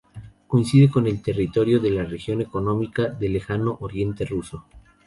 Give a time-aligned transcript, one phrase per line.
[0.47, 4.65] Coincide con el territorio de la región económica del Lejano Oriente ruso.